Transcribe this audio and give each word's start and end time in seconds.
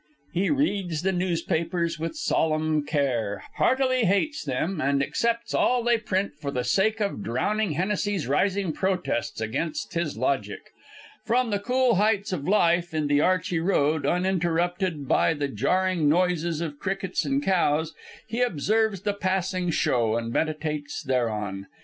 He 0.33 0.49
reads 0.49 1.03
the 1.03 1.11
newspapers 1.11 1.99
with 1.99 2.15
solemn 2.15 2.83
care, 2.83 3.43
heartily 3.57 4.05
hates 4.05 4.43
them, 4.43 4.81
and 4.81 5.03
accepts 5.03 5.53
all 5.53 5.83
they 5.83 5.99
print 5.99 6.31
for 6.41 6.49
the 6.49 6.63
sake 6.63 6.99
of 6.99 7.21
drowning 7.21 7.73
Hennessy's 7.73 8.25
rising 8.25 8.73
protests 8.73 9.39
against 9.39 9.93
his 9.93 10.17
logic. 10.17 10.71
From 11.23 11.51
the 11.51 11.59
cool 11.59 11.97
heights 11.97 12.33
of 12.33 12.47
life 12.47 12.95
in 12.95 13.05
the 13.05 13.19
Archey 13.21 13.59
Road, 13.59 14.03
uninterrupted 14.07 15.07
by 15.07 15.35
the 15.35 15.47
jarring 15.47 16.09
noises 16.09 16.61
of 16.61 16.79
crickets 16.79 17.23
and 17.23 17.43
cows, 17.43 17.93
he 18.27 18.41
observes 18.41 19.01
the 19.01 19.13
passing 19.13 19.69
show, 19.69 20.17
and 20.17 20.33
meditates 20.33 21.03
thereon. 21.03 21.67